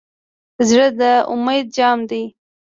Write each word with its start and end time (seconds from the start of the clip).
زړه 0.67 0.87
د 0.99 1.01
امید 1.31 1.65
جام 1.77 1.99
دی. 2.09 2.23